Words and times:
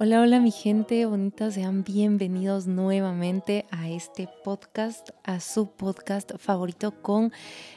Hola, 0.00 0.22
hola 0.22 0.40
mi 0.40 0.50
gente 0.50 1.06
bonita, 1.06 1.52
sean 1.52 1.84
bienvenidos 1.84 2.66
nuevamente 2.66 3.64
a 3.70 3.88
este 3.88 4.28
podcast, 4.42 5.10
a 5.22 5.38
su 5.38 5.70
podcast 5.70 6.32
favorito 6.36 7.00
con 7.00 7.32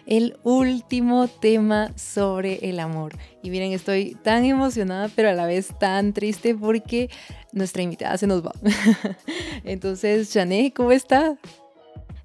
el 0.07 0.35
último 0.43 1.27
tema 1.27 1.95
sobre 1.95 2.55
el 2.67 2.79
amor. 2.79 3.15
Y 3.43 3.51
miren, 3.51 3.71
estoy 3.71 4.17
tan 4.23 4.45
emocionada 4.45 5.11
pero 5.15 5.29
a 5.29 5.33
la 5.33 5.45
vez 5.45 5.69
tan 5.79 6.11
triste 6.11 6.55
porque 6.55 7.11
nuestra 7.52 7.84
invitada 7.84 8.18
se 8.18 8.25
nos 8.25 8.43
va. 8.43 8.52
Entonces, 9.63 10.34
Jané, 10.34 10.73
¿cómo 10.75 10.93
está? 10.93 11.38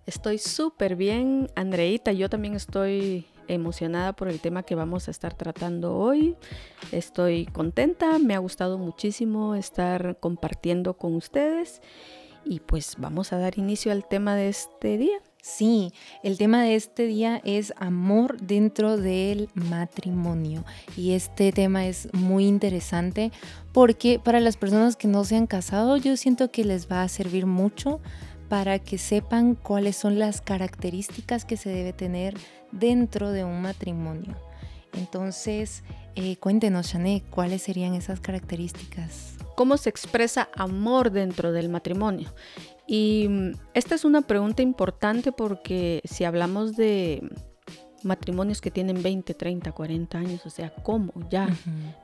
Estoy 0.06 0.38
súper 0.38 0.96
bien, 0.96 1.50
Andreita, 1.54 2.12
yo 2.12 2.30
también 2.30 2.54
estoy 2.54 3.26
emocionada 3.48 4.12
por 4.12 4.28
el 4.28 4.40
tema 4.40 4.62
que 4.62 4.74
vamos 4.74 5.08
a 5.08 5.10
estar 5.10 5.34
tratando 5.34 5.96
hoy. 5.96 6.36
Estoy 6.90 7.46
contenta, 7.46 8.18
me 8.18 8.34
ha 8.34 8.38
gustado 8.38 8.78
muchísimo 8.78 9.54
estar 9.54 10.18
compartiendo 10.20 10.94
con 10.94 11.14
ustedes 11.14 11.80
y 12.44 12.60
pues 12.60 12.96
vamos 12.98 13.32
a 13.32 13.38
dar 13.38 13.58
inicio 13.58 13.92
al 13.92 14.06
tema 14.06 14.34
de 14.36 14.48
este 14.48 14.98
día. 14.98 15.18
Sí, 15.42 15.92
el 16.22 16.38
tema 16.38 16.62
de 16.62 16.76
este 16.76 17.04
día 17.04 17.40
es 17.44 17.74
amor 17.76 18.40
dentro 18.40 18.96
del 18.96 19.48
matrimonio 19.54 20.64
y 20.96 21.14
este 21.14 21.50
tema 21.50 21.86
es 21.86 22.08
muy 22.14 22.46
interesante 22.46 23.32
porque 23.72 24.20
para 24.20 24.38
las 24.38 24.56
personas 24.56 24.94
que 24.94 25.08
no 25.08 25.24
se 25.24 25.34
han 25.34 25.48
casado 25.48 25.96
yo 25.96 26.16
siento 26.16 26.52
que 26.52 26.64
les 26.64 26.88
va 26.88 27.02
a 27.02 27.08
servir 27.08 27.46
mucho 27.46 28.00
para 28.52 28.78
que 28.78 28.98
sepan 28.98 29.54
cuáles 29.54 29.96
son 29.96 30.18
las 30.18 30.42
características 30.42 31.46
que 31.46 31.56
se 31.56 31.70
debe 31.70 31.94
tener 31.94 32.34
dentro 32.70 33.32
de 33.32 33.44
un 33.44 33.62
matrimonio. 33.62 34.36
Entonces, 34.92 35.82
eh, 36.16 36.36
cuéntenos, 36.36 36.90
Chané, 36.90 37.22
¿cuáles 37.30 37.62
serían 37.62 37.94
esas 37.94 38.20
características? 38.20 39.36
¿Cómo 39.56 39.78
se 39.78 39.88
expresa 39.88 40.50
amor 40.54 41.12
dentro 41.12 41.50
del 41.50 41.70
matrimonio? 41.70 42.28
Y 42.86 43.26
mm, 43.26 43.52
esta 43.72 43.94
es 43.94 44.04
una 44.04 44.20
pregunta 44.20 44.60
importante 44.60 45.32
porque 45.32 46.02
si 46.04 46.24
hablamos 46.24 46.76
de 46.76 47.26
matrimonios 48.02 48.60
que 48.60 48.70
tienen 48.70 49.02
20, 49.02 49.32
30, 49.32 49.72
40 49.72 50.18
años, 50.18 50.44
o 50.44 50.50
sea, 50.50 50.74
¿cómo? 50.82 51.14
Ya, 51.30 51.48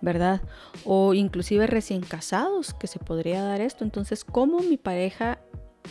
¿verdad? 0.00 0.40
O 0.86 1.12
inclusive 1.12 1.66
recién 1.66 2.00
casados, 2.00 2.72
que 2.72 2.86
se 2.86 2.98
podría 2.98 3.42
dar 3.42 3.60
esto. 3.60 3.84
Entonces, 3.84 4.24
¿cómo 4.24 4.60
mi 4.60 4.78
pareja 4.78 5.40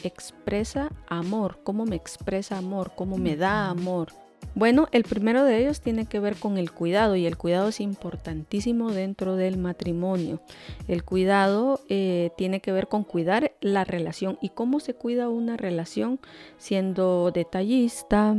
expresa 0.04 0.90
amor, 1.08 1.60
cómo 1.64 1.86
me 1.86 1.96
expresa 1.96 2.58
amor, 2.58 2.92
cómo 2.96 3.18
me 3.18 3.36
da 3.36 3.70
amor. 3.70 4.14
Bueno, 4.56 4.88
el 4.92 5.04
primero 5.04 5.44
de 5.44 5.60
ellos 5.60 5.82
tiene 5.82 6.08
que 6.08 6.20
ver 6.20 6.36
con 6.36 6.58
el 6.58 6.72
cuidado 6.72 7.16
y 7.16 7.28
el 7.28 7.38
cuidado 7.38 7.68
es 7.70 7.80
importantísimo 7.80 8.92
dentro 8.92 9.36
del 9.36 9.58
matrimonio. 9.58 10.42
El 10.88 11.04
cuidado 11.04 11.80
eh, 11.90 12.32
tiene 12.38 12.60
que 12.60 12.72
ver 12.72 12.88
con 12.88 13.04
cuidar 13.04 13.52
la 13.62 13.84
relación 13.84 14.40
y 14.42 14.50
cómo 14.50 14.80
se 14.80 14.96
cuida 14.96 15.30
una 15.30 15.58
relación 15.58 16.20
siendo 16.58 17.30
detallista, 17.32 18.36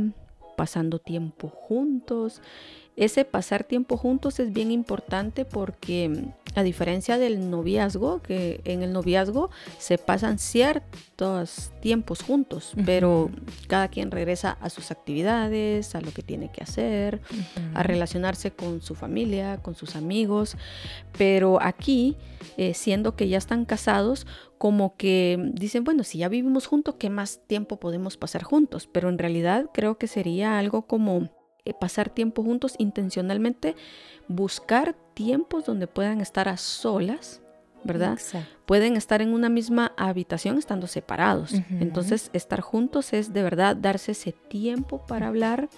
pasando 0.57 0.99
tiempo 0.99 1.47
juntos, 1.47 2.41
ese 2.99 3.23
pasar 3.23 3.63
tiempo 3.63 3.95
juntos 3.95 4.41
es 4.41 4.51
bien 4.51 4.71
importante 4.71 5.45
porque 5.45 6.09
mm, 6.09 6.57
a 6.59 6.63
diferencia 6.63 7.17
del 7.17 7.49
noviazgo, 7.49 8.21
que 8.21 8.59
en 8.65 8.83
el 8.83 8.91
noviazgo 8.91 9.49
se 9.77 9.97
pasan 9.97 10.37
ciertos 10.37 11.71
tiempos 11.79 12.21
juntos, 12.21 12.73
pero 12.85 13.29
cada 13.67 13.87
quien 13.87 14.11
regresa 14.11 14.57
a 14.59 14.69
sus 14.69 14.91
actividades, 14.91 15.95
a 15.95 16.01
lo 16.01 16.11
que 16.11 16.23
tiene 16.23 16.51
que 16.51 16.61
hacer, 16.61 17.21
a 17.73 17.83
relacionarse 17.83 18.51
con 18.51 18.81
su 18.81 18.95
familia, 18.95 19.61
con 19.61 19.75
sus 19.75 19.95
amigos, 19.95 20.57
pero 21.17 21.61
aquí, 21.61 22.17
eh, 22.57 22.73
siendo 22.73 23.15
que 23.15 23.29
ya 23.29 23.37
están 23.37 23.63
casados, 23.63 24.27
como 24.57 24.97
que 24.97 25.37
dicen, 25.53 25.85
bueno, 25.85 26.03
si 26.03 26.17
ya 26.17 26.27
vivimos 26.27 26.67
juntos, 26.67 26.95
¿qué 26.99 27.09
más 27.09 27.39
tiempo 27.47 27.79
podemos 27.79 28.17
pasar 28.17 28.43
juntos? 28.43 28.89
Pero 28.91 29.07
en 29.07 29.17
realidad 29.17 29.67
creo 29.73 29.97
que 29.97 30.07
sería 30.07 30.59
algo 30.59 30.81
como 30.81 31.29
pasar 31.73 32.09
tiempo 32.09 32.43
juntos 32.43 32.75
intencionalmente, 32.77 33.75
buscar 34.27 34.95
tiempos 35.13 35.65
donde 35.65 35.87
puedan 35.87 36.21
estar 36.21 36.47
a 36.47 36.57
solas, 36.57 37.41
¿verdad? 37.83 38.19
Pueden 38.65 38.97
estar 38.97 39.21
en 39.21 39.33
una 39.33 39.49
misma 39.49 39.93
habitación 39.97 40.57
estando 40.57 40.87
separados. 40.87 41.53
Entonces, 41.69 42.29
estar 42.33 42.61
juntos 42.61 43.13
es 43.13 43.33
de 43.33 43.43
verdad 43.43 43.75
darse 43.75 44.11
ese 44.11 44.31
tiempo 44.31 45.05
para 45.05 45.27
hablar, 45.27 45.69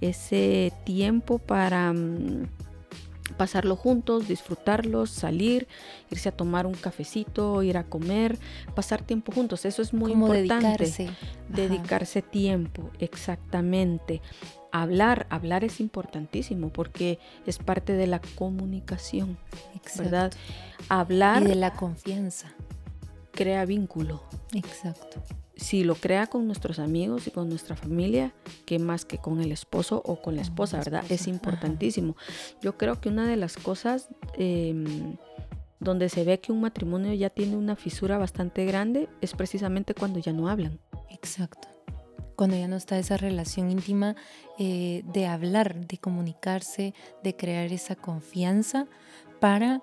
ese 0.00 0.72
tiempo 0.84 1.38
para... 1.38 1.92
Mm, 1.92 2.48
pasarlo 3.36 3.76
juntos, 3.76 4.28
disfrutarlos, 4.28 5.10
salir, 5.10 5.68
irse 6.10 6.28
a 6.28 6.32
tomar 6.32 6.66
un 6.66 6.74
cafecito, 6.74 7.62
ir 7.62 7.76
a 7.76 7.84
comer, 7.84 8.38
pasar 8.74 9.02
tiempo 9.02 9.32
juntos. 9.32 9.64
Eso 9.64 9.82
es 9.82 9.92
muy 9.92 10.12
importante. 10.12 10.84
Dedicarse. 10.84 11.10
dedicarse 11.48 12.22
tiempo, 12.22 12.90
exactamente 12.98 14.20
hablar, 14.72 15.26
hablar 15.30 15.64
es 15.64 15.80
importantísimo 15.80 16.70
porque 16.70 17.18
es 17.46 17.58
parte 17.58 17.94
de 17.94 18.06
la 18.06 18.20
comunicación, 18.36 19.38
¿verdad? 19.96 20.32
Hablar. 20.88 21.42
Y 21.42 21.46
de 21.46 21.54
la 21.54 21.72
confianza. 21.72 22.52
Crea 23.32 23.64
vínculo. 23.64 24.22
Exacto. 24.54 25.22
Si 25.58 25.82
lo 25.82 25.96
crea 25.96 26.28
con 26.28 26.46
nuestros 26.46 26.78
amigos 26.78 27.26
y 27.26 27.30
con 27.30 27.48
nuestra 27.48 27.76
familia, 27.76 28.32
que 28.64 28.78
más 28.78 29.04
que 29.04 29.18
con 29.18 29.40
el 29.40 29.52
esposo 29.52 30.00
o 30.06 30.22
con 30.22 30.36
la 30.36 30.42
esposa, 30.42 30.78
¿verdad? 30.78 31.04
Es 31.10 31.26
importantísimo. 31.26 32.16
Yo 32.62 32.78
creo 32.78 33.00
que 33.00 33.08
una 33.08 33.26
de 33.26 33.36
las 33.36 33.56
cosas 33.56 34.08
em, 34.34 35.16
donde 35.80 36.08
se 36.08 36.22
ve 36.24 36.38
que 36.38 36.52
un 36.52 36.60
matrimonio 36.60 37.12
ya 37.12 37.28
tiene 37.28 37.56
una 37.56 37.74
fisura 37.74 38.18
bastante 38.18 38.64
grande 38.64 39.08
es 39.20 39.34
precisamente 39.34 39.94
cuando 39.94 40.20
ya 40.20 40.32
no 40.32 40.48
hablan. 40.48 40.78
Exacto 41.10 41.68
cuando 42.36 42.56
ya 42.56 42.68
no 42.68 42.76
está 42.76 42.96
esa 43.00 43.16
relación 43.16 43.68
íntima 43.68 44.14
eh, 44.60 45.02
de 45.06 45.26
hablar, 45.26 45.88
de 45.88 45.98
comunicarse, 45.98 46.94
de 47.24 47.34
crear 47.34 47.72
esa 47.72 47.96
confianza 47.96 48.86
para 49.40 49.82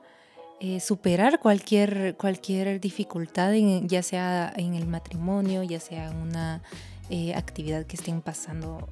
eh, 0.60 0.80
superar 0.80 1.40
cualquier, 1.40 2.16
cualquier 2.18 2.80
dificultad, 2.80 3.54
ya 3.84 4.02
sea 4.04 4.54
en 4.56 4.74
el 4.74 4.88
matrimonio, 4.88 5.64
ya 5.64 5.80
sea 5.80 6.10
en 6.10 6.18
una 6.18 6.62
eh, 7.10 7.36
actividad 7.36 7.86
que 7.86 7.98
estén 7.98 8.22
pasando 8.22 8.90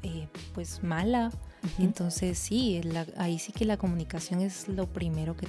pues 0.54 0.84
mala. 0.84 1.32
Entonces 1.80 2.38
sí, 2.38 2.82
ahí 3.16 3.40
sí 3.40 3.54
que 3.54 3.64
la 3.64 3.78
comunicación 3.78 4.42
es 4.42 4.68
lo 4.68 4.88
primero 4.88 5.38
que 5.38 5.48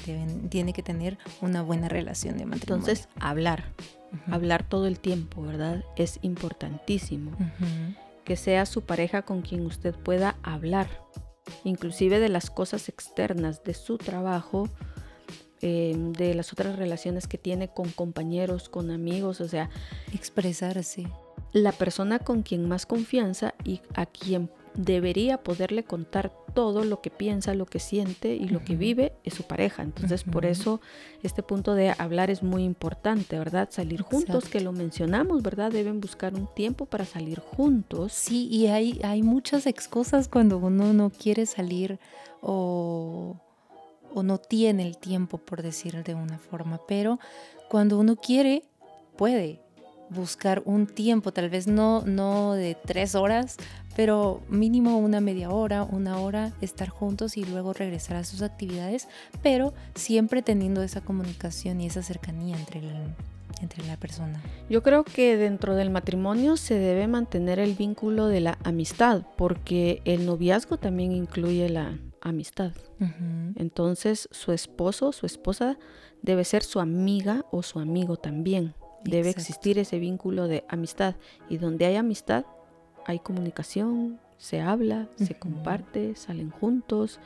tiene 0.49 0.73
que 0.73 0.83
tener 0.83 1.19
una 1.41 1.63
buena 1.63 1.89
relación 1.89 2.39
de 2.39 2.47
matrimonio. 2.47 2.87
Entonces, 2.87 3.09
hablar, 3.19 3.65
hablar 4.31 4.63
todo 4.63 4.87
el 4.87 5.01
tiempo, 5.01 5.43
¿verdad? 5.43 5.85
Es 5.97 6.21
importantísimo 6.23 7.33
que 8.25 8.37
sea 8.37 8.65
su 8.65 8.83
pareja 8.83 9.23
con 9.23 9.43
quien 9.43 9.67
usted 9.67 9.95
pueda 9.95 10.37
hablar, 10.45 10.89
inclusive 11.65 12.21
de 12.21 12.29
las 12.29 12.49
cosas 12.49 12.89
externas, 12.89 13.65
de 13.65 13.75
su 13.75 13.99
trabajo, 13.99 14.69
em, 15.61 16.13
de 16.13 16.35
las 16.35 16.53
otras 16.53 16.77
relaciones 16.77 17.27
que 17.27 17.39
tiene 17.39 17.69
con 17.69 17.91
compañeros, 17.91 18.69
con 18.69 18.91
amigos, 18.91 19.41
o 19.41 19.49
sea, 19.49 19.71
expresarse. 20.13 21.07
La 21.53 21.73
persona 21.73 22.19
con 22.19 22.43
quien 22.43 22.69
más 22.69 22.87
confianza 22.87 23.55
y 23.65 23.81
a 23.95 24.07
quien 24.07 24.51
debería 24.75 25.39
poderle 25.39 25.85
contar 25.85 26.33
todo 26.55 26.85
lo 26.85 27.01
que 27.01 27.11
piensa, 27.11 27.55
lo 27.55 27.67
que 27.67 27.81
siente 27.81 28.35
y 28.35 28.49
lo 28.49 28.65
que 28.65 28.77
vive 28.77 29.13
es 29.25 29.35
su 29.35 29.43
pareja. 29.45 29.83
Entonces, 29.83 30.25
por 30.25 30.47
eso 30.47 30.81
este 31.23 31.43
punto 31.43 31.75
de 31.75 31.95
hablar 31.99 32.31
es 32.31 32.43
muy 32.43 32.65
importante, 32.65 33.39
¿verdad? 33.39 33.69
Salir 33.71 34.03
juntos, 34.03 34.49
que 34.49 34.61
lo 34.61 34.73
mencionamos, 34.73 35.43
¿verdad? 35.43 35.73
Deben 35.73 36.01
buscar 36.01 36.35
un 36.35 36.49
tiempo 36.55 36.87
para 36.87 37.05
salir 37.05 37.41
juntos. 37.41 38.13
Sí, 38.13 38.49
y 38.49 38.69
hay, 38.69 39.01
hay 39.03 39.23
muchas 39.23 39.67
excusas 39.67 40.29
cuando 40.29 40.59
uno 40.59 40.93
no 40.93 41.11
quiere 41.11 41.47
salir 41.47 41.99
o, 42.41 43.37
o 44.15 44.23
no 44.23 44.39
tiene 44.39 44.87
el 44.87 44.97
tiempo, 44.97 45.39
por 45.39 45.63
decir 45.63 46.03
de 46.05 46.15
una 46.15 46.39
forma, 46.39 46.81
pero 46.87 47.19
cuando 47.69 47.99
uno 47.99 48.17
quiere, 48.17 48.63
puede 49.17 49.61
buscar 50.11 50.63
un 50.65 50.87
tiempo, 50.87 51.33
tal 51.33 51.51
vez 51.51 51.67
no, 51.67 52.03
no 52.03 52.53
de 52.55 52.77
tres 52.77 53.15
horas, 53.15 53.57
pero 53.97 54.43
mínimo 54.49 54.99
una 54.99 55.21
media 55.21 55.51
hora, 55.51 55.83
una 55.83 56.19
hora, 56.19 56.53
estar 56.61 56.89
juntos 56.89 57.37
y 57.37 57.45
luego 57.45 57.73
regresar 57.73 58.17
a 58.17 58.25
sus 58.25 58.43
actividades, 58.43 59.09
pero 59.43 59.75
siempre 59.95 60.43
teniendo 60.43 60.83
esa 60.83 61.01
comunicación 61.01 61.81
y 61.81 61.87
esa 61.87 62.03
cercanía 62.03 62.57
entre 62.57 62.83
entre 63.61 63.85
la 63.87 63.97
persona. 63.97 64.43
Yo 64.69 64.83
creo 64.83 65.05
que 65.05 65.37
dentro 65.37 65.75
del 65.75 65.91
matrimonio 65.91 66.57
se 66.57 66.75
debe 66.75 67.07
mantener 67.07 67.59
el 67.59 67.75
vínculo 67.75 68.27
de 68.27 68.41
la 68.41 68.59
amistad, 68.65 69.23
porque 69.37 70.03
el 70.05 70.27
noviazgo 70.27 70.77
también 70.77 71.13
incluye 71.13 71.69
la 71.69 71.97
amistad. 72.25 72.73
Entonces 73.55 74.29
su 74.33 74.51
esposo, 74.51 75.13
su 75.13 75.27
esposa 75.27 75.79
debe 76.23 76.45
ser 76.45 76.65
su 76.65 76.81
amiga 76.81 77.45
o 77.53 77.63
su 77.63 77.79
amigo 77.79 78.17
también. 78.17 78.75
Debe 79.05 79.31
existir 79.31 79.79
ese 79.79 79.99
vínculo 79.99 80.49
de 80.49 80.65
amistad 80.69 81.15
y 81.49 81.59
donde 81.59 81.85
hay 81.87 81.97
amistad 81.97 82.47
hay 83.07 83.19
comunicación, 83.19 84.19
se 84.39 84.61
habla, 84.61 85.09
se 85.17 85.35
comparte, 85.35 86.17
salen 86.17 86.51
juntos, 86.51 87.21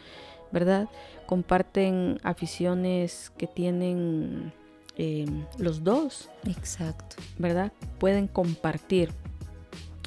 ¿verdad? 0.52 0.88
Comparten 1.26 2.18
aficiones 2.22 3.32
que 3.36 3.46
tienen 3.46 4.52
em, 4.96 5.44
los 5.58 5.84
dos. 5.84 6.30
Exacto. 6.46 7.16
¿Verdad? 7.38 7.72
Pueden 7.98 8.26
compartir. 8.28 9.10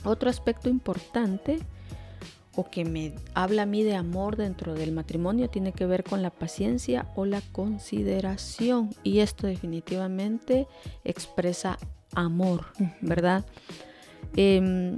Otro 0.04 0.30
aspecto 0.30 0.70
importante 0.70 1.60
o 2.56 2.70
que 2.70 2.84
me 2.84 3.14
habla 3.34 3.64
a 3.64 3.66
mí 3.66 3.84
de 3.84 3.96
amor 3.96 4.36
dentro 4.36 4.74
del 4.74 4.92
matrimonio 4.92 5.50
tiene 5.50 5.72
que 5.72 5.86
ver 5.86 6.04
con 6.04 6.22
la 6.22 6.30
paciencia 6.30 7.08
o 7.16 7.26
la 7.26 7.42
consideración. 7.52 8.90
Y 9.04 9.20
esto 9.20 9.48
definitivamente 9.48 10.68
expresa 11.04 11.78
amor, 12.14 12.66
¿verdad? 13.02 13.46
Em, 14.36 14.96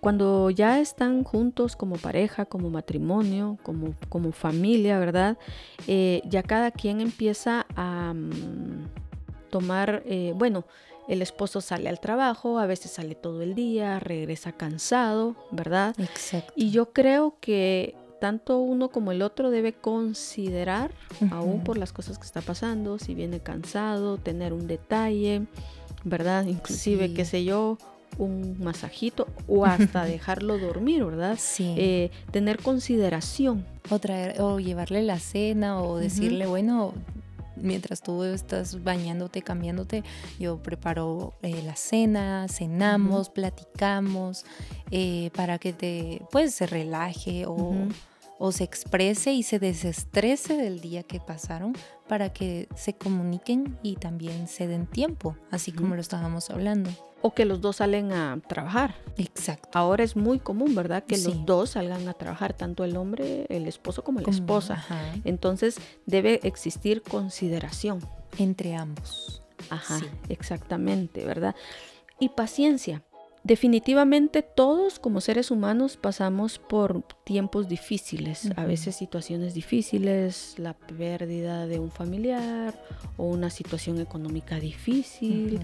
cuando 0.00 0.50
ya 0.50 0.80
están 0.80 1.22
juntos 1.22 1.76
como 1.76 1.96
pareja, 1.96 2.44
como 2.44 2.70
matrimonio, 2.70 3.58
como, 3.62 3.94
como 4.08 4.32
familia, 4.32 4.98
¿verdad? 4.98 5.38
Eh, 5.86 6.22
ya 6.24 6.42
cada 6.42 6.72
quien 6.72 7.00
empieza 7.00 7.66
a 7.76 8.12
mm, 8.12 8.88
tomar, 9.50 10.02
eh, 10.06 10.32
bueno, 10.34 10.64
el 11.08 11.22
esposo 11.22 11.60
sale 11.60 11.88
al 11.88 12.00
trabajo, 12.00 12.58
a 12.58 12.66
veces 12.66 12.92
sale 12.92 13.14
todo 13.14 13.42
el 13.42 13.54
día, 13.54 13.98
regresa 13.98 14.52
cansado, 14.52 15.36
¿verdad? 15.50 15.94
Exacto. 15.98 16.52
Y 16.56 16.70
yo 16.70 16.92
creo 16.92 17.36
que 17.40 17.94
tanto 18.20 18.58
uno 18.60 18.88
como 18.90 19.10
el 19.10 19.20
otro 19.20 19.50
debe 19.50 19.72
considerar, 19.72 20.92
aún 21.32 21.64
por 21.64 21.76
las 21.76 21.92
cosas 21.92 22.18
que 22.18 22.24
está 22.24 22.40
pasando, 22.40 23.00
si 23.00 23.14
viene 23.16 23.40
cansado, 23.40 24.16
tener 24.16 24.52
un 24.52 24.68
detalle, 24.68 25.46
¿verdad? 26.04 26.46
Inclusive, 26.46 27.14
qué 27.14 27.24
sé 27.24 27.44
yo, 27.44 27.78
un 28.18 28.58
masajito 28.60 29.26
o 29.48 29.64
hasta 29.66 30.04
dejarlo 30.04 30.58
dormir, 30.58 31.04
¿verdad? 31.04 31.36
Sí. 31.36 31.74
Eh, 31.76 32.10
tener 32.30 32.58
consideración. 32.62 33.66
O, 33.90 33.98
traer, 33.98 34.40
o 34.40 34.60
llevarle 34.60 35.02
la 35.02 35.18
cena 35.18 35.82
o 35.82 35.96
decirle, 35.96 36.46
bueno, 36.46 36.94
mientras 37.62 38.02
tú 38.02 38.24
estás 38.24 38.82
bañándote, 38.82 39.42
cambiándote, 39.42 40.02
yo 40.38 40.58
preparo 40.58 41.34
eh, 41.42 41.62
la 41.64 41.76
cena, 41.76 42.46
cenamos, 42.48 43.30
platicamos, 43.30 44.44
eh, 44.90 45.30
para 45.34 45.58
que 45.58 45.72
te, 45.72 46.22
pues, 46.30 46.54
se 46.54 46.66
relaje 46.66 47.46
o, 47.46 47.74
o 48.44 48.50
se 48.50 48.64
exprese 48.64 49.32
y 49.32 49.44
se 49.44 49.60
desestrese 49.60 50.56
del 50.56 50.80
día 50.80 51.04
que 51.04 51.20
pasaron 51.20 51.74
para 52.08 52.32
que 52.32 52.68
se 52.74 52.92
comuniquen 52.92 53.78
y 53.84 53.94
también 53.94 54.48
se 54.48 54.66
den 54.66 54.88
tiempo, 54.88 55.36
así 55.52 55.70
como 55.70 55.94
lo 55.94 56.00
estábamos 56.00 56.50
hablando 56.50 56.90
o 57.22 57.32
que 57.32 57.44
los 57.44 57.60
dos 57.60 57.76
salen 57.76 58.12
a 58.12 58.40
trabajar. 58.48 58.96
Exacto. 59.16 59.78
Ahora 59.78 60.02
es 60.02 60.16
muy 60.16 60.40
común, 60.40 60.74
¿verdad? 60.74 61.04
Que 61.04 61.18
los 61.18 61.46
dos 61.46 61.70
salgan 61.70 62.08
a 62.08 62.14
trabajar, 62.14 62.52
tanto 62.52 62.82
el 62.82 62.96
hombre, 62.96 63.46
el 63.48 63.68
esposo 63.68 64.02
como 64.02 64.20
la 64.20 64.30
esposa. 64.30 64.84
Entonces 65.22 65.76
debe 66.04 66.40
existir 66.42 67.00
consideración. 67.00 68.00
Entre 68.38 68.74
ambos. 68.74 69.42
Ajá, 69.70 70.00
exactamente, 70.28 71.24
¿verdad? 71.24 71.54
Y 72.18 72.30
paciencia. 72.30 73.04
Definitivamente 73.44 74.42
todos 74.42 75.00
como 75.00 75.20
seres 75.20 75.50
humanos 75.50 75.96
pasamos 75.96 76.60
por 76.60 77.02
tiempos 77.24 77.68
difíciles, 77.68 78.48
a 78.54 78.64
veces 78.64 78.94
situaciones 78.94 79.52
difíciles, 79.52 80.54
la 80.58 80.74
pérdida 80.74 81.66
de 81.66 81.80
un 81.80 81.90
familiar 81.90 82.80
o 83.16 83.24
una 83.24 83.50
situación 83.50 83.98
económica 83.98 84.60
difícil. 84.60 85.58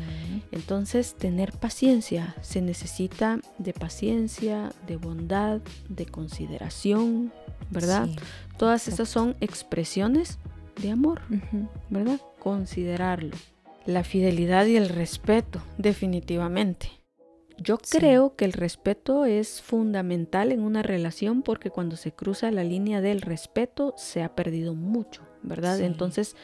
Entonces 0.50 1.14
tener 1.14 1.52
paciencia, 1.52 2.34
se 2.40 2.60
necesita 2.62 3.38
de 3.58 3.72
paciencia, 3.72 4.72
de 4.88 4.96
bondad, 4.96 5.60
de 5.88 6.06
consideración, 6.06 7.32
¿verdad? 7.70 8.08
Todas 8.56 8.88
esas 8.88 9.08
son 9.08 9.36
expresiones 9.40 10.38
de 10.82 10.90
amor, 10.90 11.22
¿verdad? 11.90 12.20
Considerarlo. 12.40 13.36
La 13.86 14.02
fidelidad 14.02 14.66
y 14.66 14.76
el 14.76 14.88
respeto, 14.88 15.62
definitivamente. 15.78 16.97
Yo 17.60 17.78
creo 17.78 18.36
que 18.36 18.44
el 18.44 18.52
respeto 18.52 19.24
es 19.24 19.62
fundamental 19.62 20.52
en 20.52 20.62
una 20.62 20.82
relación 20.82 21.42
porque 21.42 21.70
cuando 21.70 21.96
se 21.96 22.12
cruza 22.12 22.50
la 22.50 22.62
línea 22.62 23.00
del 23.00 23.20
respeto 23.20 23.94
se 23.96 24.22
ha 24.22 24.34
perdido 24.34 24.74
mucho, 24.74 25.22
¿verdad? 25.42 25.80
Entonces, 25.80 26.36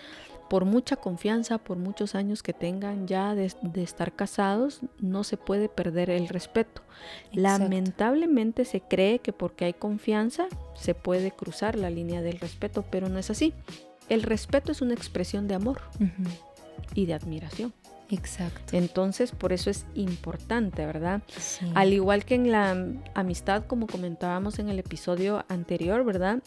por 0.51 0.65
mucha 0.65 0.97
confianza, 0.97 1.59
por 1.59 1.79
muchos 1.79 2.15
años 2.15 2.43
que 2.43 2.53
tengan 2.53 3.07
ya 3.07 3.35
de, 3.35 3.51
estar 3.77 4.15
casados, 4.15 4.81
no 5.01 5.25
se 5.25 5.37
puede 5.37 5.69
perder 5.69 6.11
el 6.11 6.29
respeto. 6.29 6.83
Lamentablemente 7.33 8.65
se 8.65 8.81
cree 8.81 9.21
que 9.21 9.33
porque 9.33 9.65
hay 9.65 9.73
confianza 9.73 10.47
se 10.75 10.95
puede 10.95 11.31
cruzar 11.31 11.77
la 11.77 11.91
línea 11.91 12.23
del 12.23 12.41
respeto, 12.41 12.85
pero 12.91 13.09
no 13.09 13.19
es 13.19 13.31
así. 13.31 13.55
El 14.09 14.23
respeto 14.23 14.73
es 14.73 14.83
una 14.83 14.95
expresión 14.95 15.49
de 15.49 15.55
amor 15.55 15.81
y 16.95 17.07
de 17.07 17.15
admiración. 17.15 17.73
Exacto. 18.11 18.77
Entonces, 18.77 19.33
por 19.33 19.53
eso 19.53 19.71
es 19.71 19.87
importante, 19.95 20.85
¿verdad? 20.87 21.23
Al 21.75 21.93
igual 21.93 22.25
que 22.25 22.35
en 22.35 22.51
la 22.51 22.77
amistad, 23.15 23.65
como 23.67 23.87
comentábamos 23.87 24.59
en 24.59 24.69
el 24.69 24.79
episodio 24.79 25.45
anterior, 25.49 26.05
¿verdad? 26.05 26.43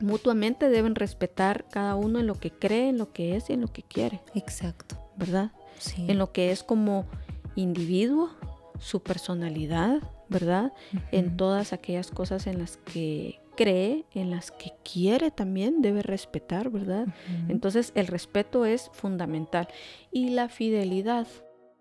Mutuamente 0.00 0.68
deben 0.68 0.94
respetar 0.94 1.66
cada 1.70 1.94
uno 1.94 2.18
en 2.18 2.26
lo 2.26 2.34
que 2.34 2.50
cree, 2.50 2.88
en 2.88 2.98
lo 2.98 3.12
que 3.12 3.36
es 3.36 3.50
y 3.50 3.52
en 3.52 3.60
lo 3.60 3.68
que 3.68 3.82
quiere. 3.82 4.20
Exacto. 4.34 4.96
¿Verdad? 5.16 5.52
Sí. 5.78 6.06
En 6.08 6.18
lo 6.18 6.32
que 6.32 6.50
es 6.52 6.62
como 6.62 7.06
individuo, 7.54 8.30
su 8.78 9.02
personalidad, 9.02 10.00
¿verdad? 10.28 10.72
En 11.12 11.36
todas 11.36 11.72
aquellas 11.72 12.10
cosas 12.10 12.46
en 12.46 12.58
las 12.58 12.78
que 12.78 13.41
cree, 13.56 14.04
en 14.14 14.30
las 14.30 14.50
que 14.50 14.72
quiere 14.90 15.30
también, 15.30 15.82
debe 15.82 16.02
respetar, 16.02 16.70
¿verdad? 16.70 17.06
Entonces 17.48 17.92
el 17.94 18.06
respeto 18.06 18.64
es 18.64 18.90
fundamental. 18.92 19.68
Y 20.10 20.30
la 20.30 20.48
fidelidad. 20.48 21.26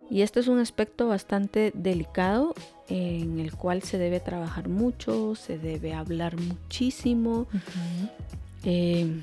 Y 0.09 0.23
este 0.23 0.41
es 0.41 0.47
un 0.47 0.59
aspecto 0.59 1.07
bastante 1.07 1.71
delicado 1.73 2.53
en 2.89 3.39
el 3.39 3.55
cual 3.55 3.81
se 3.81 3.97
debe 3.97 4.19
trabajar 4.19 4.67
mucho, 4.67 5.35
se 5.35 5.57
debe 5.57 5.93
hablar 5.93 6.37
muchísimo. 6.37 7.47
Eh, 8.65 9.21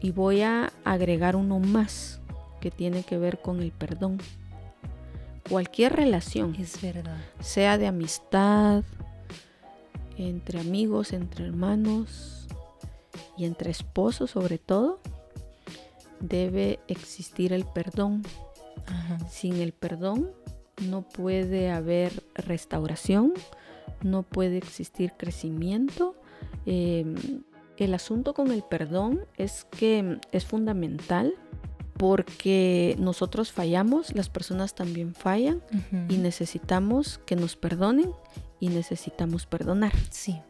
y 0.00 0.10
voy 0.10 0.42
a 0.42 0.72
agregar 0.84 1.36
uno 1.36 1.58
más 1.60 2.20
que 2.60 2.70
tiene 2.70 3.02
que 3.02 3.18
ver 3.18 3.38
con 3.40 3.62
el 3.62 3.70
perdón. 3.70 4.18
Cualquier 5.48 5.94
relación, 5.94 6.56
es 6.56 6.80
verdad, 6.82 7.18
sea 7.38 7.78
de 7.78 7.86
amistad, 7.86 8.82
entre 10.16 10.60
amigos, 10.60 11.12
entre 11.12 11.46
hermanos 11.46 12.46
y 13.36 13.44
entre 13.44 13.70
esposos 13.70 14.30
sobre 14.30 14.58
todo, 14.58 15.00
debe 16.20 16.80
existir 16.88 17.52
el 17.52 17.64
perdón. 17.64 18.22
Sin 19.30 19.56
el 19.56 19.72
perdón 19.72 20.30
no 20.88 21.02
puede 21.02 21.70
haber 21.70 22.22
restauración, 22.34 23.32
no 24.02 24.22
puede 24.22 24.58
existir 24.58 25.12
crecimiento. 25.16 26.14
Em, 26.66 27.14
el 27.76 27.94
asunto 27.94 28.34
con 28.34 28.50
el 28.52 28.62
perdón 28.62 29.20
es 29.36 29.64
que 29.64 30.18
es 30.32 30.44
fundamental 30.44 31.34
porque 31.96 32.94
nosotros 32.98 33.52
fallamos, 33.52 34.14
las 34.14 34.28
personas 34.28 34.74
también 34.74 35.14
fallan 35.14 35.62
y 36.08 36.18
necesitamos 36.18 37.18
que 37.24 37.36
nos 37.36 37.56
perdonen 37.56 38.12
y 38.60 38.68
necesitamos 38.68 39.46
perdonar. 39.46 39.92
Sí. 40.10 40.40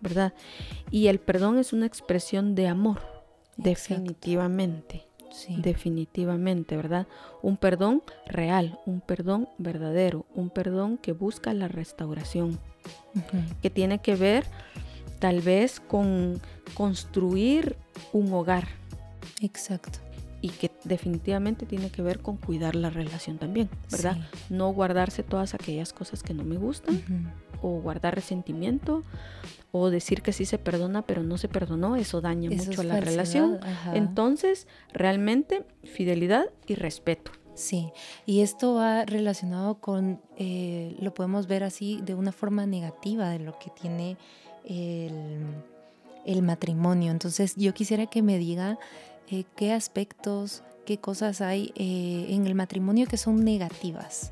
¿Verdad? 0.00 0.32
Y 0.90 1.06
el 1.06 1.20
perdón 1.20 1.58
es 1.58 1.72
una 1.72 1.86
expresión 1.86 2.54
de 2.54 2.66
amor, 2.66 3.00
definitivamente. 3.56 5.06
Sí. 5.30 5.56
Definitivamente, 5.58 6.76
¿verdad? 6.76 7.06
Un 7.40 7.56
perdón 7.56 8.02
real, 8.26 8.78
un 8.84 9.00
perdón 9.00 9.48
verdadero, 9.56 10.26
un 10.34 10.50
perdón 10.50 10.98
que 10.98 11.12
busca 11.12 11.54
la 11.54 11.68
restauración, 11.68 12.58
que 13.62 13.70
tiene 13.70 14.00
que 14.00 14.14
ver 14.14 14.44
tal 15.20 15.40
vez 15.40 15.80
con 15.80 16.40
construir 16.74 17.76
un 18.12 18.32
hogar. 18.32 18.68
Exacto 19.40 20.00
y 20.42 20.48
que 20.48 20.72
definitivamente 20.82 21.64
tiene 21.64 21.88
que 21.90 22.02
ver 22.02 22.18
con 22.18 22.36
cuidar 22.36 22.74
la 22.74 22.90
relación 22.90 23.38
también, 23.38 23.70
¿verdad? 23.90 24.16
No 24.50 24.72
guardarse 24.72 25.22
todas 25.22 25.54
aquellas 25.54 25.92
cosas 25.92 26.24
que 26.24 26.34
no 26.34 26.42
me 26.42 26.56
gustan 26.56 27.32
o 27.62 27.80
guardar 27.80 28.16
resentimiento 28.16 29.04
o 29.70 29.88
decir 29.88 30.20
que 30.20 30.32
sí 30.32 30.44
se 30.44 30.58
perdona 30.58 31.02
pero 31.02 31.22
no 31.22 31.38
se 31.38 31.48
perdonó, 31.48 31.94
eso 31.94 32.20
daña 32.20 32.50
mucho 32.50 32.82
la 32.82 33.00
relación. 33.00 33.60
Entonces, 33.94 34.66
realmente 34.92 35.64
fidelidad 35.84 36.46
y 36.66 36.74
respeto. 36.74 37.30
Sí, 37.54 37.92
y 38.26 38.40
esto 38.40 38.74
va 38.74 39.04
relacionado 39.04 39.76
con, 39.76 40.20
eh, 40.38 40.96
lo 41.00 41.14
podemos 41.14 41.46
ver 41.46 41.62
así 41.62 42.00
de 42.02 42.14
una 42.14 42.32
forma 42.32 42.66
negativa 42.66 43.28
de 43.28 43.38
lo 43.38 43.58
que 43.58 43.70
tiene 43.70 44.16
el, 44.64 45.44
el 46.24 46.42
matrimonio. 46.42 47.12
Entonces, 47.12 47.54
yo 47.56 47.74
quisiera 47.74 48.06
que 48.06 48.22
me 48.22 48.38
diga 48.38 48.78
eh, 49.30 49.44
qué 49.56 49.72
aspectos, 49.72 50.62
qué 50.84 50.98
cosas 50.98 51.40
hay 51.40 51.72
eh, 51.76 52.26
en 52.30 52.46
el 52.46 52.54
matrimonio 52.54 53.06
que 53.06 53.16
son 53.16 53.44
negativas. 53.44 54.30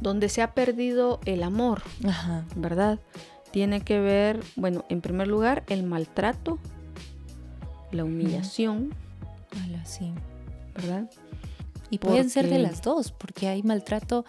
Donde 0.00 0.28
se 0.28 0.42
ha 0.42 0.52
perdido 0.54 1.20
el 1.24 1.42
amor, 1.42 1.82
¿verdad? 2.56 2.98
Tiene 3.50 3.80
que 3.80 3.98
ver, 3.98 4.42
bueno, 4.56 4.84
en 4.90 5.00
primer 5.00 5.26
lugar, 5.28 5.64
el 5.68 5.82
maltrato, 5.82 6.58
la 7.92 8.04
humillación, 8.04 8.94
sí. 9.84 10.12
¿verdad? 10.74 11.10
Y 11.88 11.98
pueden 11.98 12.28
ser 12.28 12.44
de 12.46 12.50
Porque- 12.56 12.62
las 12.62 12.82
dos, 12.82 13.12
porque 13.12 13.48
hay 13.48 13.62
maltrato 13.62 14.24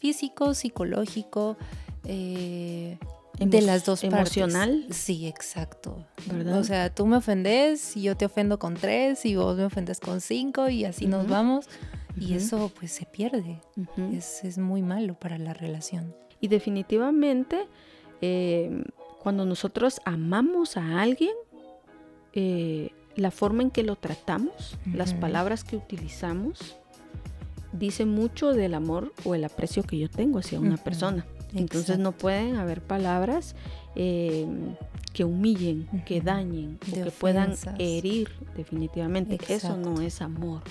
físico, 0.00 0.54
psicológico, 0.54 1.56
eh, 2.04 2.98
de 3.38 3.62
las 3.62 3.84
dos 3.84 4.02
partes. 4.02 4.36
emocional. 4.36 4.86
Sí, 4.90 5.26
exacto. 5.26 6.06
¿Verdad? 6.26 6.58
O 6.58 6.64
sea, 6.64 6.94
tú 6.94 7.06
me 7.06 7.16
ofendes 7.16 7.96
y 7.96 8.02
yo 8.02 8.16
te 8.16 8.26
ofendo 8.26 8.58
con 8.58 8.74
tres 8.74 9.24
y 9.26 9.36
vos 9.36 9.56
me 9.56 9.64
ofendes 9.64 10.00
con 10.00 10.20
cinco 10.20 10.68
y 10.68 10.84
así 10.84 11.06
nos 11.06 11.28
vamos. 11.28 11.68
Y 12.16 12.34
eso 12.34 12.70
pues 12.78 12.92
se 12.92 13.06
pierde. 13.06 13.60
Es, 14.12 14.44
es 14.44 14.58
muy 14.58 14.82
malo 14.82 15.14
para 15.14 15.36
la 15.38 15.52
relación. 15.52 16.14
Y 16.40 16.48
definitivamente, 16.48 17.66
eh, 18.20 18.84
cuando 19.22 19.44
nosotros 19.44 20.00
amamos 20.04 20.76
a 20.76 21.00
alguien, 21.02 21.32
eh, 22.34 22.90
la 23.16 23.30
forma 23.30 23.62
en 23.62 23.70
que 23.70 23.82
lo 23.82 23.96
tratamos, 23.96 24.76
las 24.92 25.14
palabras 25.14 25.64
que 25.64 25.76
utilizamos, 25.76 26.76
dice 27.72 28.04
mucho 28.04 28.52
del 28.52 28.74
amor 28.74 29.12
o 29.24 29.34
el 29.34 29.44
aprecio 29.44 29.82
que 29.82 29.98
yo 29.98 30.08
tengo 30.08 30.38
hacia 30.38 30.60
una 30.60 30.76
persona. 30.76 31.26
Entonces 31.54 31.98
no 31.98 32.12
pueden 32.12 32.56
haber 32.56 32.82
palabras 32.82 33.54
eh, 33.94 34.46
que 35.12 35.24
humillen, 35.24 35.86
que 36.04 36.20
dañen 36.20 36.78
o 36.90 37.04
que 37.04 37.10
puedan 37.10 37.54
herir 37.78 38.28
definitivamente. 38.56 39.38
Eso 39.48 39.76
no 39.76 40.00
es 40.00 40.20
amor. 40.20 40.62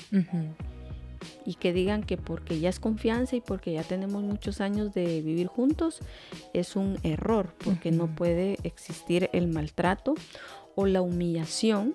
Y 1.45 1.55
que 1.55 1.71
digan 1.71 2.03
que 2.03 2.17
porque 2.17 2.59
ya 2.59 2.69
es 2.69 2.81
confianza 2.81 3.37
y 3.37 3.41
porque 3.41 3.71
ya 3.71 3.83
tenemos 3.83 4.23
muchos 4.23 4.59
años 4.59 4.93
de 4.93 5.21
vivir 5.21 5.47
juntos 5.47 5.99
es 6.53 6.75
un 6.75 6.97
error, 7.03 7.53
porque 7.63 7.91
no 7.91 8.13
puede 8.13 8.57
existir 8.63 9.29
el 9.31 9.47
maltrato 9.47 10.15
o 10.75 10.85
la 10.85 11.01
humillación. 11.01 11.93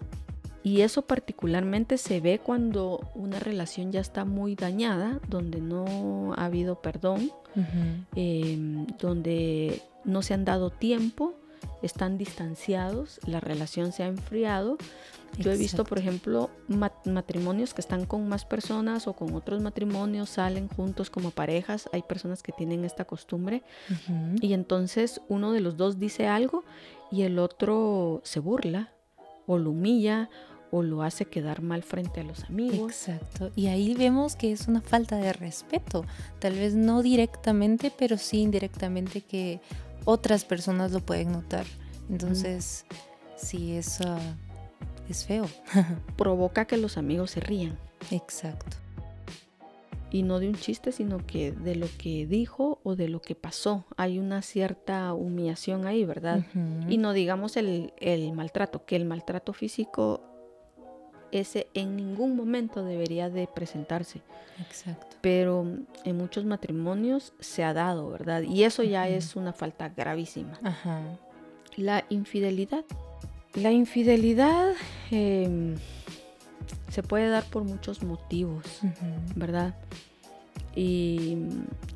Y 0.63 0.81
eso 0.81 1.03
particularmente 1.03 1.99
se 1.99 2.21
ve 2.21 2.41
cuando 2.41 3.01
una 3.15 3.39
relación 3.39 3.93
ya 3.93 4.01
está 4.01 4.25
muy 4.25 4.55
dañada, 4.55 5.21
donde 5.29 5.61
no 5.61 6.35
ha 6.35 6.47
habido 6.47 6.83
perdón, 6.83 7.31
Eh, 8.15 8.87
donde 9.01 9.83
no 10.05 10.23
se 10.23 10.35
han 10.35 10.45
dado 10.45 10.71
tiempo, 10.71 11.35
están 11.83 12.19
distanciados, 12.19 13.21
la 13.27 13.41
relación 13.41 13.93
se 13.93 14.03
ha 14.03 14.07
enfriado. 14.07 14.77
Yo 15.39 15.51
he 15.53 15.57
visto, 15.57 15.85
por 15.85 15.99
ejemplo, 15.99 16.51
mat- 16.69 17.05
matrimonios 17.07 17.75
que 17.75 17.81
están 17.81 18.07
con 18.07 18.29
más 18.29 18.45
personas 18.45 19.07
o 19.07 19.13
con 19.13 19.35
otros 19.35 19.61
matrimonios, 19.61 20.31
salen 20.31 20.69
juntos 20.69 21.11
como 21.11 21.31
parejas. 21.31 21.89
Hay 21.93 22.03
personas 22.03 22.43
que 22.43 22.53
tienen 22.53 22.85
esta 22.85 23.05
costumbre 23.05 23.63
y 24.41 24.53
entonces 24.55 25.21
uno 25.29 25.53
de 25.53 25.61
los 25.61 25.77
dos 25.77 25.99
dice 25.99 26.27
algo 26.29 26.65
y 27.13 27.23
el 27.23 27.39
otro 27.39 28.21
se 28.25 28.41
burla 28.41 28.93
o 29.47 29.59
lo 29.59 29.71
humilla 29.71 30.31
o 30.71 30.83
lo 30.83 31.03
hace 31.03 31.25
quedar 31.25 31.63
mal 31.63 31.83
frente 31.83 32.21
a 32.21 32.25
los 32.25 32.45
amigos. 32.45 32.91
Exacto. 33.09 33.51
Y 33.57 33.69
ahí 33.69 33.95
vemos 33.95 34.37
que 34.37 34.53
es 34.53 34.69
una 34.69 34.81
falta 34.81 35.17
de 35.17 35.33
respeto. 35.33 36.05
Tal 36.39 36.55
vez 36.55 36.75
no 36.75 37.03
directamente, 37.03 37.93
pero 37.97 38.19
sí 38.19 38.41
indirectamente 38.41 39.23
que 39.23 39.61
otras 40.05 40.45
personas 40.45 40.93
lo 40.93 41.01
pueden 41.01 41.33
notar. 41.33 41.67
Entonces, 42.11 42.85
sí, 43.37 43.73
eso 43.73 44.17
es 45.09 45.25
feo. 45.25 45.47
Provoca 46.17 46.65
que 46.67 46.77
los 46.77 46.97
amigos 46.97 47.33
se 47.33 47.41
rían. 47.41 47.79
Exacto. 48.11 48.77
y 50.11 50.23
no 50.23 50.39
de 50.39 50.49
un 50.49 50.55
chiste, 50.55 50.93
sino 50.93 51.19
que 51.27 51.53
de 51.53 51.75
lo 51.75 51.87
que 51.99 52.27
dijo 52.27 52.81
o 52.83 52.97
de 52.97 53.09
lo 53.09 53.21
que 53.21 53.35
pasó. 53.35 53.85
Hay 53.97 54.19
una 54.19 54.41
cierta 54.41 55.13
humillación 55.13 55.87
ahí, 55.87 56.05
¿verdad? 56.05 56.47
Y 56.89 56.97
no 56.97 57.13
digamos 57.13 57.57
el, 57.57 57.93
el 57.99 58.33
maltrato, 58.33 58.87
que 58.87 58.97
el 58.97 59.05
maltrato 59.05 59.53
físico, 59.53 60.23
ese 61.33 61.69
en 61.75 61.97
ningún 61.97 62.37
momento 62.37 62.85
debería 62.85 63.29
de 63.31 63.47
presentarse, 63.47 64.23
Exacto. 64.61 65.07
pero 65.21 65.67
en 66.05 66.17
muchos 66.17 66.45
matrimonios 66.45 67.33
se 67.41 67.65
ha 67.65 67.75
dado, 67.75 68.11
¿verdad? 68.11 68.43
Y 68.43 68.65
eso 68.65 68.83
ya 68.83 69.09
es 69.09 69.37
una 69.37 69.53
falta 69.53 69.89
gravísima. 69.91 70.59
Ajá. 70.63 71.03
La 71.77 72.05
infidelidad. 72.09 72.85
La 73.55 73.73
infidelidad 73.73 74.73
em, 75.11 75.77
se 76.91 77.03
puede 77.03 77.29
dar 77.29 77.45
por 77.45 77.65
muchos 77.65 78.03
motivos. 78.03 78.65
¿verdad? 79.35 79.75
Y 80.75 81.39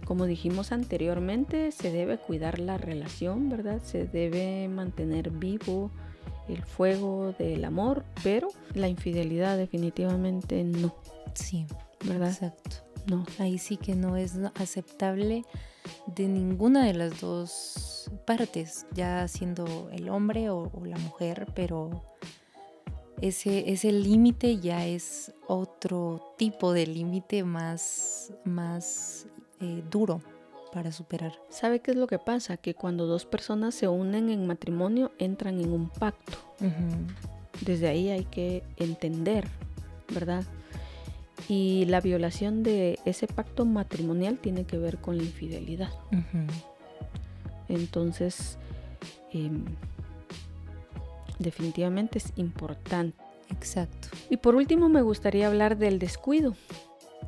como 0.05 0.27
dijimos 0.27 0.73
anteriormente, 0.73 1.71
se 1.73 1.93
debe 1.93 2.19
cuidar 2.19 2.59
la 2.59 2.79
relación, 2.79 3.49
¿verdad? 3.49 3.81
Se 3.83 4.07
debe 4.07 4.69
mantener 4.69 5.31
vivo 5.31 5.91
el 6.53 6.63
fuego 6.63 7.35
del 7.39 7.65
amor, 7.65 8.05
pero 8.23 8.49
la 8.75 8.89
infidelidad 8.89 9.57
definitivamente 9.57 10.63
no, 10.65 10.95
Sí, 11.35 11.67
¿verdad? 12.05 12.29
exacto. 12.29 12.77
No. 13.07 13.27
Ahí 13.39 13.59
sí 13.59 13.77
que 13.77 13.97
no 13.97 14.17
es 14.17 14.37
aceptable 14.55 15.45
de 16.07 16.29
ninguna 16.29 16.85
de 16.85 16.95
las 16.95 17.21
dos 17.21 18.11
partes, 18.27 18.87
ya 18.93 19.27
siendo 19.27 19.89
el 19.93 20.09
hombre 20.09 20.51
o, 20.51 20.71
o 20.73 20.85
la 20.85 20.99
mujer, 20.99 21.47
pero 21.55 22.05
ese, 23.21 23.71
ese 23.73 23.91
límite 23.93 24.59
ya 24.59 24.87
es 24.87 25.33
otro 25.47 26.35
tipo 26.39 26.73
de 26.73 26.87
límite 26.87 27.43
más, 27.45 28.33
más 28.45 29.27
eh, 29.61 29.83
duro 29.91 30.21
para 30.73 30.91
superar. 30.91 31.33
¿Sabe 31.51 31.81
qué 31.81 31.93
es 31.93 31.97
lo 31.97 32.07
que 32.07 32.19
pasa? 32.19 32.57
Que 32.57 32.75
cuando 32.75 33.07
dos 33.07 33.27
personas 33.27 33.75
se 33.75 33.89
unen 33.89 34.31
en 34.31 34.47
matrimonio, 34.47 35.13
entran 35.19 35.61
en 35.61 35.73
un 35.73 35.89
pacto. 35.89 36.39
Desde 37.61 37.89
ahí 37.89 38.09
hay 38.09 38.25
que 38.25 38.63
entender, 38.77 39.47
¿verdad? 40.13 40.45
Y 41.49 41.85
la 41.87 42.01
violación 42.01 42.63
de 42.63 42.99
ese 43.05 43.27
pacto 43.27 43.65
matrimonial 43.65 44.39
tiene 44.39 44.65
que 44.65 44.79
ver 44.79 44.99
con 44.99 45.17
la 45.19 45.25
infidelidad. 45.25 45.91
Entonces, 47.69 48.59
em, 49.33 49.65
definitivamente 51.39 52.19
es 52.19 52.33
importante. 52.37 53.17
Exacto. 53.51 54.09
Y 54.31 54.39
por 54.39 54.55
último, 54.55 54.89
me 54.89 55.03
gustaría 55.03 55.47
hablar 55.47 55.77
del 55.77 55.99
descuido, 55.99 56.55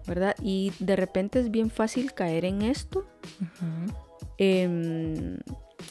¿verdad? 0.06 0.34
Y 0.42 0.72
de 0.78 0.96
repente 0.96 1.40
es 1.40 1.50
bien 1.50 1.70
fácil 1.70 2.12
caer 2.12 2.44
en 2.44 2.62
esto. 2.62 3.06
Em, 4.38 5.38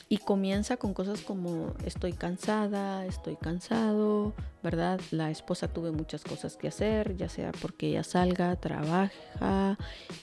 y 0.09 0.17
comienza 0.17 0.77
con 0.77 0.93
cosas 0.93 1.21
como 1.21 1.73
estoy 1.85 2.13
cansada, 2.13 3.05
estoy 3.05 3.35
cansado, 3.35 4.33
¿verdad? 4.61 4.99
La 5.11 5.31
esposa 5.31 5.67
tuve 5.67 5.91
muchas 5.91 6.23
cosas 6.23 6.57
que 6.57 6.67
hacer, 6.67 7.15
ya 7.17 7.29
sea 7.29 7.51
porque 7.61 7.87
ella 7.87 8.03
salga, 8.03 8.55
trabaja 8.55 9.77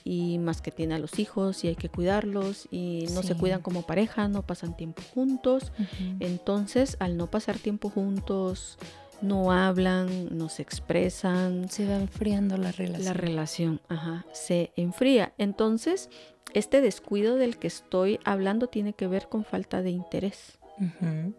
y 0.05 0.39
más 0.39 0.61
que 0.61 0.71
tiene 0.71 0.95
a 0.95 0.99
los 0.99 1.19
hijos 1.19 1.65
y 1.65 1.69
hay 1.69 1.77
que 1.77 1.89
cuidarlos 1.89 2.69
y 2.71 3.07
no 3.15 3.23
se 3.23 3.37
cuidan 3.37 3.63
como 3.63 3.83
pareja, 3.83 4.29
no 4.29 4.43
pasan 4.43 4.77
tiempo 4.77 5.03
juntos. 5.15 5.73
Entonces, 6.21 6.97
al 7.01 7.17
no 7.17 7.31
pasar 7.31 7.59
tiempo 7.59 7.91
juntos, 7.91 8.79
no 9.23 9.53
hablan, 9.53 10.37
no 10.37 10.49
se 10.49 10.63
expresan, 10.63 11.69
Se 11.69 11.87
va 11.87 11.97
enfriando 11.97 12.57
la 12.57 12.73
relación. 12.73 13.05
la 13.05 13.13
relación 13.13 13.81
ajá, 13.89 14.25
se 14.33 14.73
enfría. 14.77 15.33
Entonces, 15.39 16.09
este 16.55 16.81
descuido 16.81 17.37
del 17.37 17.59
que 17.59 17.67
estoy 17.67 18.19
hablando 18.25 18.67
tiene 18.69 18.93
que 18.95 19.07
ver 19.07 19.29
con 19.29 19.45
falta 19.45 19.83
de 19.83 19.91
interés. 19.91 20.59
Ujú, 20.79 21.35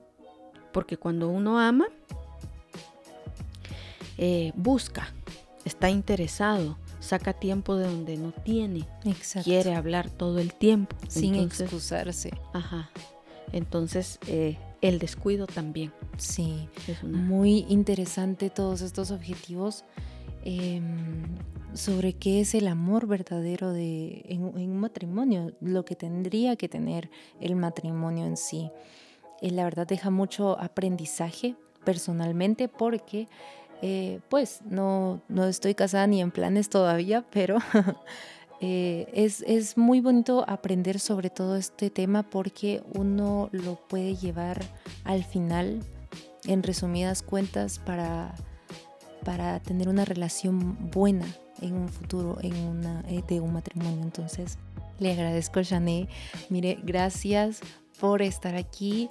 Porque 0.72 0.98
cuando 0.98 1.30
uno 1.30 1.60
ama, 1.60 1.88
eh, 4.18 4.52
busca, 4.56 5.14
está 5.66 5.90
interesado, 5.90 6.78
saca 7.00 7.34
tiempo 7.34 7.76
de 7.76 7.88
donde 7.88 8.18
no 8.18 8.32
tiene, 8.32 8.86
Exacto. 9.06 9.46
quiere 9.50 9.74
hablar 9.76 10.10
todo 10.10 10.40
el 10.40 10.54
tiempo. 10.54 10.96
Sin 11.08 11.36
Entonces, 11.36 11.62
excusarse. 11.62 12.32
Ajá. 12.54 12.90
Entonces, 13.52 14.20
eh, 14.28 14.58
el 14.82 15.00
descuido 15.00 15.48
también 15.48 15.92
Sí. 16.18 16.68
es 16.88 17.02
una... 17.04 17.18
Muy 17.18 17.66
interesante 17.70 18.50
todos 18.50 18.82
estos 18.82 19.12
objetivos 19.12 19.86
em, 20.44 21.24
sobre 21.74 22.14
qué 22.14 22.42
es 22.42 22.54
el 22.56 22.68
amor 22.68 23.08
verdadero 23.08 23.72
de, 23.72 24.24
en, 24.28 24.42
en 24.60 24.72
un 24.72 24.80
matrimonio, 24.80 25.52
lo 25.62 25.86
que 25.86 25.96
tendría 25.96 26.56
que 26.56 26.68
tener 26.68 27.10
el 27.40 27.56
matrimonio 27.56 28.26
en 28.26 28.38
sí. 28.38 28.70
Eh, 29.42 29.52
la 29.52 29.64
verdad 29.64 29.88
deja 29.88 30.10
mucho 30.10 30.60
aprendizaje 30.60 31.56
personalmente 31.84 32.68
porque 32.68 33.28
eh, 33.82 34.20
pues 34.30 34.62
no, 34.70 35.22
no 35.28 35.46
estoy 35.46 35.74
casada 35.74 36.06
ni 36.06 36.22
en 36.22 36.30
planes 36.32 36.70
todavía, 36.70 37.26
pero 37.32 37.58
eh, 38.64 39.10
es, 39.14 39.44
es 39.48 39.76
muy 39.76 40.02
bonito 40.02 40.46
aprender 40.48 41.00
sobre 41.00 41.32
todo 41.32 41.56
este 41.56 41.90
tema 41.90 42.22
porque 42.22 42.84
uno 42.94 43.50
lo 43.52 43.76
puede 43.88 44.16
llevar 44.16 44.64
al 45.04 45.24
final 45.24 45.80
en 46.46 46.62
resumidas 46.62 47.24
cuentas 47.24 47.80
para, 47.80 48.36
para 49.26 49.60
tener 49.62 49.90
una 49.90 50.06
relación 50.06 50.78
buena 50.92 51.26
en 51.60 51.74
un 51.74 51.90
futuro 51.90 52.38
en 52.42 52.56
una, 52.56 53.04
eh, 53.08 53.24
de 53.28 53.40
un 53.40 53.52
matrimonio. 53.54 54.04
Entonces, 54.04 54.60
le 55.00 55.12
agradezco 55.12 55.60
a 55.60 55.64
Shané. 55.64 56.08
Mire, 56.50 56.78
gracias 56.84 57.62
por 58.00 58.22
estar 58.22 58.56
aquí. 58.56 59.10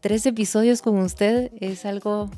Tres 0.00 0.26
episodios 0.26 0.82
con 0.82 0.98
usted 0.98 1.50
es 1.58 1.86
algo 1.86 2.28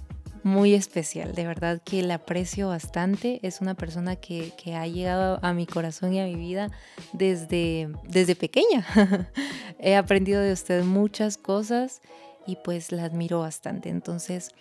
muy 0.46 0.74
especial. 0.74 1.34
De 1.34 1.44
verdad 1.44 1.82
que 1.84 2.02
la 2.02 2.14
aprecio 2.14 2.68
bastante. 2.68 3.40
Es 3.42 3.60
una 3.60 3.74
persona 3.74 4.14
que, 4.14 4.52
ha 4.74 4.86
llegado 4.86 5.40
a 5.42 5.52
mi 5.52 5.66
corazón 5.66 6.14
y 6.14 6.20
a 6.20 6.24
mi 6.24 6.36
vida 6.36 6.70
desde, 7.12 7.88
desde 8.04 8.36
pequeña. 8.36 8.86
He 9.80 9.96
aprendido 9.96 10.40
de 10.40 10.52
usted 10.52 10.84
muchas 10.84 11.36
cosas 11.36 12.00
y 12.46 12.56
pues 12.62 12.92
la 12.92 13.04
admiro 13.04 13.40
bastante. 13.40 13.88
Entonces, 13.88 14.52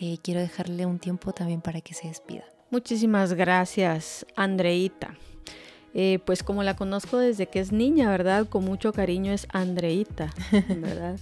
eh, 0.00 0.16
quiero 0.22 0.40
dejarle 0.40 0.86
un 0.86 0.98
tiempo 0.98 1.32
también 1.32 1.60
para 1.60 1.82
que 1.82 1.92
se 1.92 2.08
despida. 2.08 2.44
Muchísimas 2.70 3.34
gracias, 3.34 4.24
Andreita. 4.36 5.18
Eh, 5.92 6.20
pues 6.24 6.42
como 6.42 6.62
la 6.62 6.76
conozco 6.76 7.18
desde 7.18 7.46
que 7.46 7.60
es 7.60 7.72
niña, 7.72 8.08
¿verdad? 8.08 8.48
Con 8.48 8.64
mucho 8.64 8.94
cariño 8.94 9.32
es 9.32 9.46
Andreita, 9.50 10.32
¿verdad? 10.68 11.18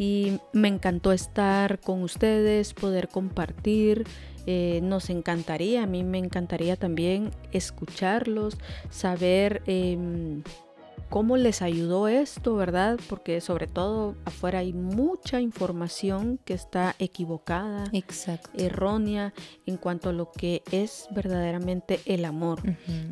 Y 0.00 0.40
me 0.54 0.68
encantó 0.68 1.12
estar 1.12 1.78
con 1.78 2.02
ustedes, 2.02 2.72
poder 2.72 3.08
compartir. 3.08 4.06
Eh, 4.46 4.80
nos 4.82 5.10
encantaría, 5.10 5.82
a 5.82 5.86
mí 5.86 6.04
me 6.04 6.16
encantaría 6.16 6.76
también 6.76 7.32
escucharlos, 7.52 8.56
saber 8.88 9.62
em, 9.66 10.42
cómo 11.10 11.36
les 11.36 11.60
ayudó 11.60 12.08
esto, 12.08 12.54
¿verdad? 12.54 12.98
Porque 13.08 13.40
sobre 13.40 13.66
todo 13.66 14.14
afuera 14.24 14.60
hay 14.60 14.72
mucha 14.72 15.40
información 15.40 16.38
que 16.44 16.54
está 16.54 16.94
equivocada, 16.98 17.90
errónea 18.54 19.34
en 19.66 19.76
cuanto 19.76 20.10
a 20.10 20.12
lo 20.12 20.30
que 20.30 20.62
es 20.70 21.08
verdaderamente 21.10 22.00
el 22.06 22.24
amor. 22.24 22.62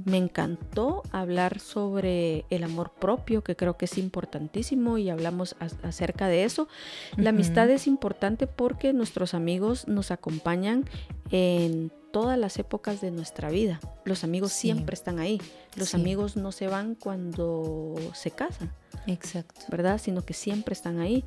Me 0.05 0.17
encantó 0.17 1.02
hablar 1.11 1.59
sobre 1.59 2.47
el 2.50 2.62
amor 2.62 2.93
propio, 2.99 3.43
que 3.43 3.57
creo 3.57 3.76
que 3.76 3.87
es 3.87 3.99
importantísimo 3.99 4.97
y 4.97 5.11
hablamos 5.11 5.57
acerca 5.83 6.28
de 6.28 6.45
eso. 6.45 6.69
La 7.17 7.31
amistad 7.31 7.69
es 7.69 7.87
importante 7.88 8.47
porque 8.47 8.93
nuestros 8.93 9.35
amigos 9.35 9.88
nos 9.88 10.12
acompañan 10.12 10.85
en 11.31 11.93
todas 12.18 12.37
las 12.37 12.58
épocas 12.58 13.00
de 13.00 13.12
nuestra 13.12 13.48
vida. 13.48 13.78
Los 14.04 14.25
amigos 14.25 14.52
siempre 14.52 14.94
están 14.94 15.20
ahí. 15.20 15.40
Los 15.76 15.94
amigos 15.94 16.37
no 16.37 16.50
se 16.50 16.66
van 16.66 16.96
cuando 16.96 17.94
se 18.12 18.32
casan. 18.32 18.72
Exacto. 19.06 19.60
¿Verdad? 19.68 20.00
Sino 20.02 20.25
que 20.25 20.34
siempre 20.34 20.72
están 20.72 20.98
ahí. 20.98 21.25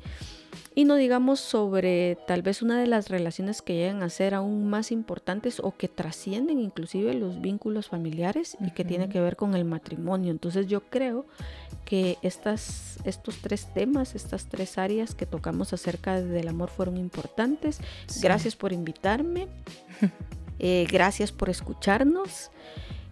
Y 0.74 0.84
no 0.84 0.96
digamos 0.96 1.40
sobre 1.40 2.18
tal 2.26 2.42
vez 2.42 2.60
una 2.60 2.78
de 2.78 2.86
las 2.86 3.08
relaciones 3.08 3.62
que 3.62 3.72
llegan 3.72 4.02
a 4.02 4.10
ser 4.10 4.34
aún 4.34 4.68
más 4.68 4.92
importantes 4.92 5.60
o 5.60 5.74
que 5.74 5.88
trascienden 5.88 6.60
inclusive 6.60 7.14
los 7.14 7.40
vínculos 7.40 7.88
familiares 7.88 8.58
y 8.60 8.72
que 8.72 8.84
tiene 8.84 9.08
que 9.08 9.22
ver 9.22 9.36
con 9.36 9.54
el 9.54 9.64
matrimonio. 9.64 10.30
Entonces 10.30 10.66
yo 10.66 10.82
creo 10.82 11.24
que 11.86 12.18
estas, 12.20 12.98
estos 13.04 13.38
tres 13.38 13.72
temas, 13.72 14.14
estas 14.14 14.44
tres 14.44 14.76
áreas 14.76 15.14
que 15.14 15.24
tocamos 15.24 15.72
acerca 15.72 16.20
del 16.20 16.48
amor 16.48 16.68
fueron 16.68 16.98
importantes. 16.98 17.80
Gracias 18.20 18.56
por 18.56 18.74
invitarme. 18.74 19.48
Eh, 20.62 20.86
gracias 20.90 21.32
por 21.32 21.50
escucharnos. 21.50 22.50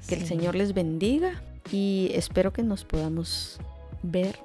Que 0.08 0.14
el 0.14 0.26
Señor 0.26 0.54
les 0.54 0.72
bendiga 0.72 1.42
y 1.70 2.10
espero 2.14 2.52
que 2.52 2.62
nos 2.62 2.84
podamos 2.84 3.60
ver, 4.02 4.38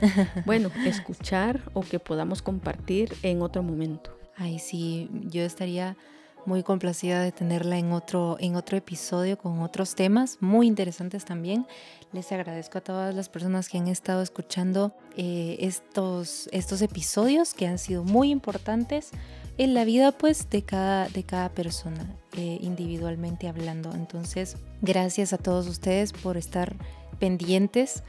bueno, 0.46 0.70
escuchar 0.84 1.62
o 1.74 1.82
que 1.82 2.00
podamos 2.00 2.42
compartir 2.42 3.14
en 3.22 3.40
otro 3.40 3.62
momento. 3.62 4.10
Ay, 4.36 4.58
sí, 4.58 5.08
yo 5.28 5.42
estaría 5.42 5.96
muy 6.44 6.62
complacida 6.62 7.22
de 7.22 7.32
tenerla 7.32 7.78
en 7.78 7.92
otro, 7.92 8.36
en 8.40 8.56
otro 8.56 8.76
episodio 8.76 9.36
con 9.36 9.60
otros 9.60 9.94
temas 9.94 10.38
muy 10.40 10.66
interesantes 10.66 11.24
también. 11.24 11.66
Les 12.12 12.30
agradezco 12.32 12.78
a 12.78 12.80
todas 12.80 13.14
las 13.14 13.28
personas 13.28 13.68
que 13.68 13.78
han 13.78 13.88
estado 13.88 14.22
escuchando 14.22 14.92
eh, 15.16 15.56
estos, 15.60 16.48
estos 16.52 16.82
episodios 16.82 17.52
que 17.52 17.66
han 17.66 17.78
sido 17.78 18.04
muy 18.04 18.30
importantes 18.30 19.10
en 19.58 19.74
la 19.74 19.84
vida 19.84 20.12
pues 20.12 20.50
de 20.50 20.62
cada, 20.62 21.08
de 21.08 21.24
cada 21.24 21.48
persona 21.50 22.14
eh, 22.36 22.58
individualmente 22.60 23.48
hablando. 23.48 23.92
Entonces, 23.94 24.56
gracias 24.82 25.32
a 25.32 25.38
todos 25.38 25.66
ustedes 25.66 26.12
por 26.12 26.36
estar 26.36 26.76
pendientes. 27.18 28.02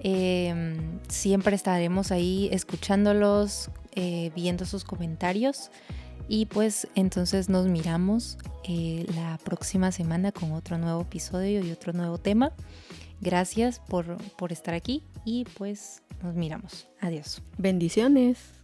Em, 0.00 0.98
siempre 1.08 1.56
estaremos 1.56 2.12
ahí 2.12 2.48
escuchándolos, 2.52 3.70
eh, 3.94 4.30
viendo 4.34 4.64
sus 4.66 4.84
comentarios. 4.84 5.70
Y 6.28 6.46
pues 6.46 6.86
entonces 6.94 7.48
nos 7.48 7.66
miramos 7.66 8.38
eh, 8.62 9.04
la 9.16 9.36
próxima 9.42 9.90
semana 9.90 10.30
con 10.30 10.52
otro 10.52 10.78
nuevo 10.78 11.00
episodio 11.02 11.64
y 11.64 11.72
otro 11.72 11.92
nuevo 11.92 12.18
tema. 12.18 12.52
Gracias 13.20 13.80
por, 13.80 14.16
por 14.36 14.52
estar 14.52 14.74
aquí 14.74 15.02
y 15.24 15.44
pues 15.58 16.02
nos 16.22 16.34
miramos. 16.34 16.86
Adiós. 17.00 17.42
Bendiciones. 17.58 18.59